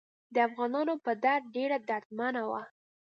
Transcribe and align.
د 0.33 0.35
افغانانو 0.47 0.93
په 1.05 1.11
درد 1.23 1.43
ډیره 1.55 1.77
دردمنه 1.89 2.41
وه. 2.49 2.61